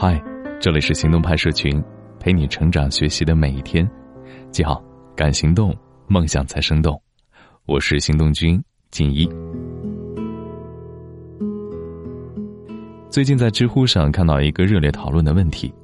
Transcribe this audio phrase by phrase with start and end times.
[0.00, 0.22] 嗨，
[0.60, 1.82] 这里是行动派社群，
[2.20, 3.84] 陪你成长学习的每一天。
[4.52, 4.80] 记好，
[5.16, 6.96] 敢行动，梦想才生动。
[7.66, 9.28] 我是行动君锦一。
[13.10, 15.74] 最近在知乎上看到一个热烈讨论的问题：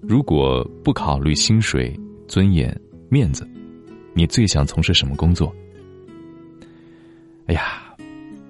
[0.00, 2.76] 如果不考虑薪水、尊严、
[3.08, 3.48] 面子，
[4.12, 5.54] 你最想从事什么工作？
[7.46, 7.94] 哎呀，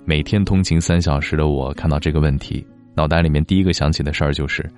[0.07, 2.67] 每天通勤三小时的我看到这个问题。
[2.97, 4.69] 脑袋里面第一个想起的事儿就是，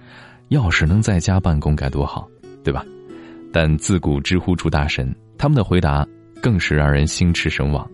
[0.48, 2.28] 要是能在家办公该多好，
[2.64, 2.84] 对吧？
[3.52, 6.06] 但自古知乎出大神，他们的回答
[6.42, 7.88] 更是让人心驰神往。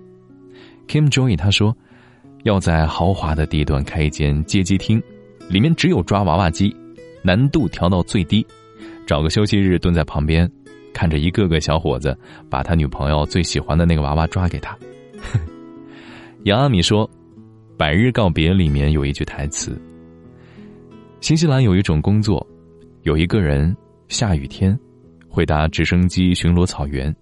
[0.88, 1.76] Kim Joy 他说，
[2.44, 5.00] 要在豪华的地段开一间街机厅，
[5.48, 6.74] 里面只有抓娃娃机，
[7.22, 8.46] 难度调到最低，
[9.06, 10.50] 找个休息日蹲在旁边，
[10.94, 12.18] 看着一个个小伙子
[12.48, 14.76] 把他女朋友最喜欢的那个娃娃抓给他。
[16.44, 17.06] 杨阿米说，
[17.76, 19.80] 《百日告别》里面有一句台词。
[21.24, 22.46] 新西兰有一种工作，
[23.04, 23.74] 有一个人
[24.08, 24.78] 下雨天
[25.26, 27.16] 会搭直升机巡逻草原，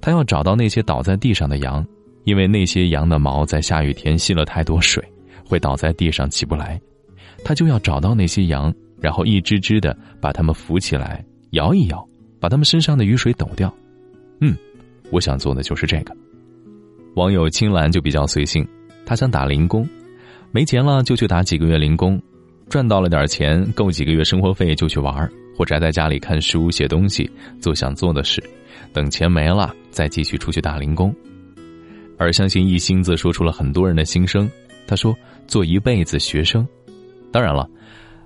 [0.00, 1.86] 他要找到那些倒在地上的羊，
[2.24, 5.04] 因为那些羊的毛在下雨天吸了太多水，
[5.46, 6.80] 会倒在地上起不来，
[7.44, 12.02] 他就要找到那些羊，然后一只只的把它们扶起来，摇一摇，
[12.40, 13.70] 把它们身上的雨水抖掉。
[14.40, 14.56] 嗯，
[15.10, 16.16] 我想做的就是这个。
[17.14, 18.66] 网友青兰就比较随性，
[19.04, 19.86] 他想打零工，
[20.50, 22.18] 没钱了就去打几个月零工。
[22.68, 28.42] 赚到了点钱，够几个月生活费就去玩或宅在家里看书、写东西、做想做的事。
[28.92, 31.14] 等钱没了，再继续出去打零工。
[32.16, 34.48] 而相信一心则说出了很多人的心声。
[34.86, 36.66] 他说：“做一辈子学生。”
[37.32, 37.68] 当然了，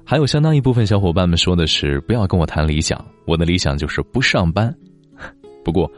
[0.05, 4.75] 还有相当一部分小伙伴们说的是：“不要跟我谈理想，我的理想就是不上班。
[5.65, 5.91] ”不过，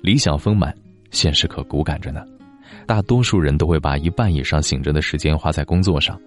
[0.00, 0.74] 理想丰满，
[1.10, 2.24] 现实可骨感着呢。
[2.88, 6.18] 大多数人都会把一半以上醒着的时间花在工作上。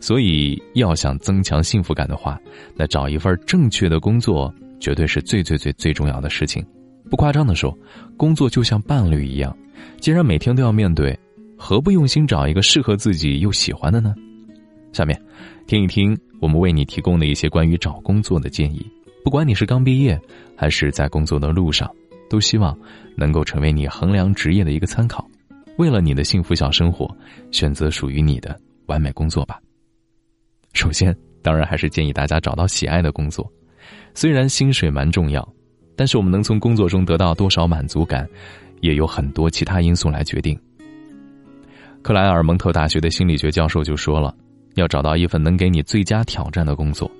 [0.00, 2.40] 所以，要想增强幸福感的话，
[2.74, 6.64] 那找一份正确的工作绝对是最最最最重要的事情。
[7.10, 7.76] 不夸张的说，
[8.16, 9.54] 工作就像伴侣一样，
[10.00, 11.16] 既然每天都要面对，
[11.54, 14.14] 何不用心找一个适合自己又喜欢的呢？
[14.94, 15.20] 下面，
[15.66, 18.84] 听一听我们为你提供的一些关于找工作的建议。
[19.22, 20.18] 不管你是刚毕业，
[20.56, 21.90] 还是在工作的路上，
[22.30, 22.74] 都希望
[23.14, 25.28] 能够成为你衡量职业的一个参考。
[25.76, 27.08] 为了你的幸福小生活，
[27.50, 29.60] 选择属于你的完美工作吧。
[30.72, 33.50] 首先，当然还是建议大家找到喜爱的工作。
[34.14, 35.46] 虽然薪水蛮重要，
[35.94, 38.28] 但是我们能从工作中得到多少满足感，
[38.80, 40.58] 也有很多其他因素来决定。
[42.02, 44.34] 克莱尔蒙特大学的心理学教授就说了：
[44.74, 47.10] 要找到一份能给你最佳挑战的工作，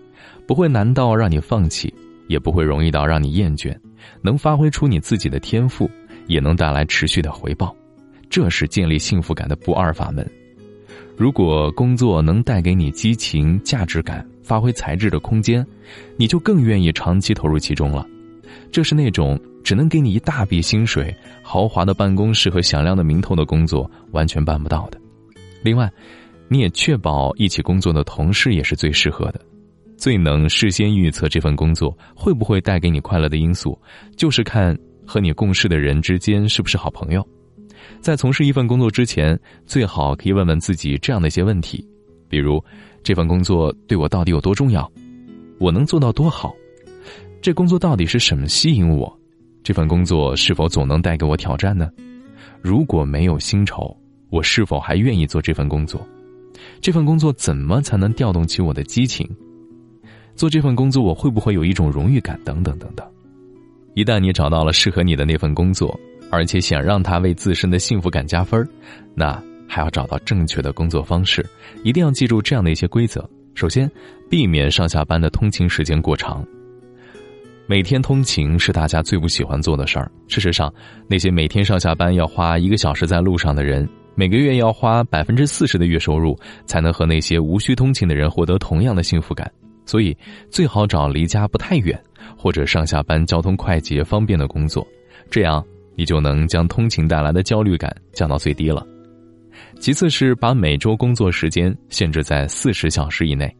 [0.46, 1.92] 不会难到让你放弃，
[2.28, 3.76] 也不会容易到让你厌倦，
[4.22, 5.90] 能发挥出你自己的天赋，
[6.26, 7.74] 也能带来持续的回报，
[8.28, 10.28] 这是建立幸福感的不二法门。
[11.16, 15.66] 如果工作能带给你激情、价值感、发挥才智的空间，
[16.16, 18.06] 你就更愿意长期投入其中了。
[18.70, 25.00] 这是那种只能给你一大笔薪水、豪华的办公室和响亮的名头的工作完全办不到的。
[25.62, 25.90] 另外，
[26.48, 29.40] 你也确保一起工作的同事也是最适合的，
[29.96, 33.78] 最能事先预测这份工作会不会带给你快乐的因素，
[34.16, 34.76] 就是看
[35.06, 37.26] 和你共事的人之间是不是好朋友。
[38.00, 41.86] 在从事一份工作之前，最好可以问问自己这样的一些问题，
[42.28, 42.62] 比如：
[43.02, 44.90] 这份工作对我到底有多重要？
[45.58, 46.54] 我能做到多好？
[47.40, 49.18] 这工作到底是什么吸引我？
[49.62, 51.90] 这份工作是否总能带给我挑战呢？
[52.60, 53.96] 如果没有薪酬，
[54.30, 56.06] 我是否还愿意做这份工作？
[56.80, 59.28] 这份工作怎么才能调动起我的激情？
[60.34, 62.38] 做这份工作，我会不会有一种荣誉感？
[62.44, 63.06] 等等等等。
[63.94, 65.98] 一旦你找到了适合你的那份工作，
[66.30, 68.66] 而且想让他为自身的幸福感加分
[69.14, 71.44] 那还要找到正确的工作方式，
[71.82, 73.28] 一定要记住这样的一些规则。
[73.54, 73.90] 首先，
[74.28, 76.46] 避免上下班的通勤时间过长。
[77.66, 80.10] 每天通勤是大家最不喜欢做的事儿。
[80.28, 80.72] 事实上，
[81.08, 89.50] 那些每天上下班要花一个小时在路上的人，每个月要花百分之四十的月收入，才能和那些无需通勤的人获得同样的幸福感。
[89.84, 90.16] 所以，
[90.48, 92.00] 最好找离家不太远，
[92.36, 94.86] 或者上下班交通快捷方便的工作，
[95.28, 95.64] 这样。
[95.96, 98.86] 你就能将通勤带来的焦虑感降到最低了。
[99.80, 103.54] 其次是把每周工作时间限制在四十小时以内，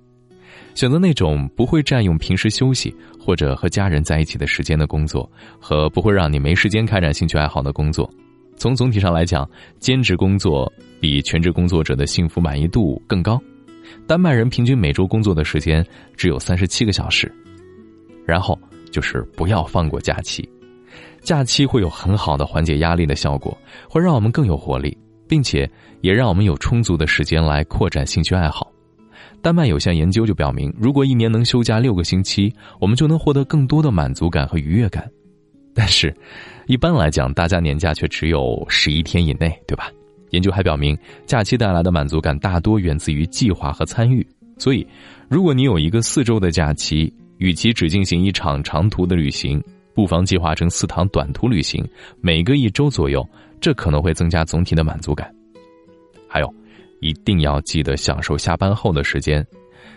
[0.74, 8.08] 选择那种不会占用平时休息或者和家人在一起的时间的工作，和不会让你没时间开展兴趣爱好的工作。
[8.56, 9.48] 从总体上来讲，
[9.78, 13.40] 兼职工作比全职工作者的幸福满意度更高。
[14.06, 15.84] 丹麦人平均每周工作的时间
[16.16, 17.30] 只有三十七个小时。
[18.26, 18.58] 然后
[18.90, 20.48] 就是不要放过假期。
[21.26, 23.58] 假期会有很好的缓解压力的效果，
[23.90, 24.96] 会让我们更有活力，
[25.26, 25.68] 并且
[26.00, 28.70] 也让我们有充足的时间来扩展兴趣爱好。
[29.42, 35.04] 丹麦有项研究就表明，如果一年能休假六个星期，我们就能获得更多的满足感和愉悦感。
[35.74, 36.16] 但是，
[36.68, 39.90] 一般来讲，大家年假却只有十一天以内，对吧？
[40.30, 40.96] 研究还表明，
[41.26, 44.24] 假期带来的满足感大多源自于计划和参与。
[44.58, 44.86] 所以，
[45.28, 49.60] 如果你有一个四周的假期，与其只进行一场长途的旅行，
[49.96, 51.82] 不妨计划成四趟短途旅行，
[52.20, 53.26] 每个一周左右，
[53.62, 55.34] 这可能会增加总体的满足感。
[56.28, 56.54] 还有，
[57.00, 59.44] 一定要记得享受下班后的时间。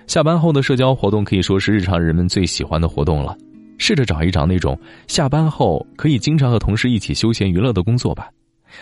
[0.07, 3.35] 下班后的社交活动可以说是日常人们最喜欢的活动了。
[3.77, 8.29] 试着找一找那种下班后可以经常和同事一起休闲娱乐的工作吧。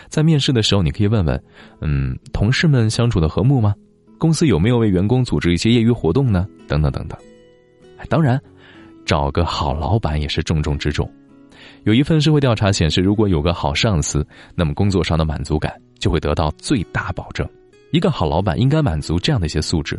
[0.09, 1.43] 在面试的时候，你可以问问：
[1.81, 3.73] 嗯，同事们相处的和睦吗？
[4.19, 6.47] 公司有没有为员工组织一些业余活动呢？
[6.67, 7.17] 等等等等。
[8.07, 8.39] 当然，
[9.07, 11.09] 找个好老板也是重中之重。
[11.85, 17.47] 有一份社会调查显示，如果有个好上司，那么工作上的满足感就会得到最大保证。
[17.91, 19.97] 一个好老板应该满足这样的一些素质：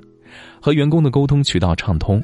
[0.61, 2.23] 和员工的沟通渠道畅通。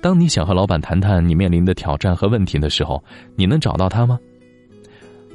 [0.00, 3.02] 当你想和老板谈谈你面临的挑战和问题的时候，
[3.34, 4.18] 你能找到他吗？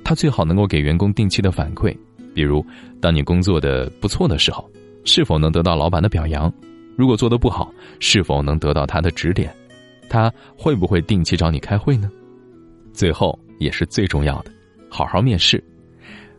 [0.04, 1.96] 他最好能够给员工定期的反馈，
[2.34, 2.66] 比如
[3.00, 4.68] 当你工作的不错的时候，
[5.06, 6.52] 是否能得到老板的表扬？
[6.98, 9.54] 如果做的不好，是否能得到他的指点？
[10.12, 12.12] 他会不会定期找你开会呢？
[12.92, 14.52] 最后也是最重要的，
[14.90, 15.64] 好好面试。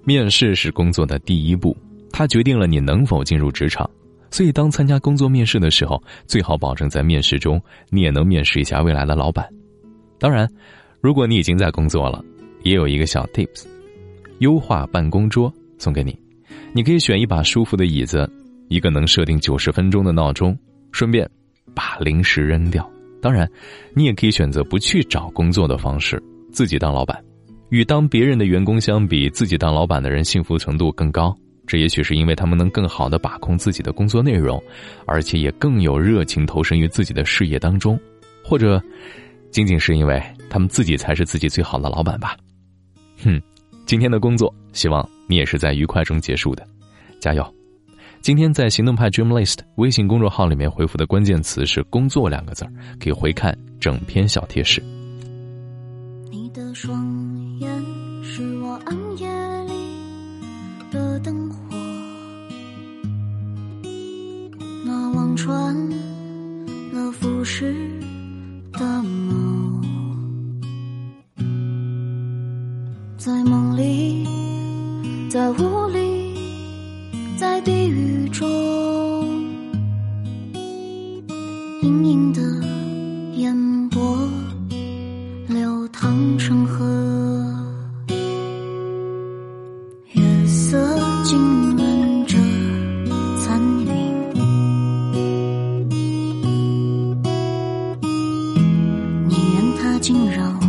[0.04, 1.74] 面试是工作的第一步，
[2.12, 3.88] 它决定了你能否进入职场。
[4.30, 7.58] 所以，当参加工作面试的时候，最好保证在面试中
[7.88, 9.48] 你也能面试一下未来的老板。
[10.18, 10.46] 当然，
[11.00, 12.22] 如果你已经在工作了，
[12.64, 13.64] 也有一个小 tips：
[14.40, 16.14] 优化办公桌送给你。
[16.74, 18.30] 你可以选一把舒服的椅子，
[18.68, 20.54] 一个能设定九十分钟的闹钟，
[20.90, 21.26] 顺便
[21.74, 22.86] 把零食扔掉。
[23.22, 23.48] 当然，
[23.94, 26.20] 你也可以选择不去找工作的方式，
[26.52, 27.24] 自己当老板。
[27.70, 31.34] 与当别人的员工相比，自己当老板的人幸福程度更高。
[31.64, 34.60] 这也许是因为他们能更好的把控自己的工作内容，
[35.06, 37.98] 而且也更有热情投身于自己的事业当中，
[38.42, 38.82] 或者，
[39.52, 40.20] 仅仅是因为
[40.50, 42.36] 他们自己才是自己最好的老板吧。
[43.22, 43.40] 哼，
[43.86, 46.66] 今天的工作，希望你也是在愉快中结束的，
[47.20, 47.54] 加油！
[48.22, 54.80] 今天在行动派 Dream List 微信公众号里面回复的关键词是“工作”两个字儿可以回看整篇小贴士。
[56.30, 57.68] 你的双眼
[58.22, 59.28] 是我暗夜
[59.64, 59.74] 里
[60.92, 61.71] 的灯火。
[100.02, 100.61] 惊扰。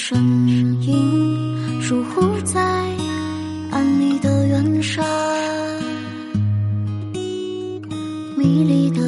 [0.00, 2.62] 身影疏忽在
[3.72, 5.04] 暗里的远山，
[8.36, 9.00] 迷离的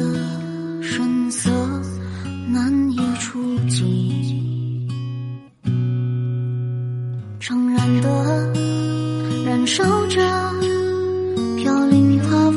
[0.81, 1.49] 神色
[2.49, 4.85] 难以触及，
[7.39, 8.53] 怅然的
[9.45, 10.21] 燃烧着
[11.55, 12.50] 飘零的